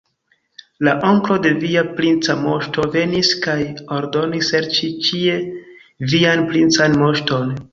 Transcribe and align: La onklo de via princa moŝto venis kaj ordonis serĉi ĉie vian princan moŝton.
La 0.85 0.93
onklo 1.09 1.35
de 1.43 1.51
via 1.63 1.83
princa 1.99 2.37
moŝto 2.45 2.85
venis 2.97 3.33
kaj 3.45 3.59
ordonis 3.99 4.49
serĉi 4.55 4.91
ĉie 5.09 5.37
vian 6.15 6.47
princan 6.51 6.99
moŝton. 7.05 7.55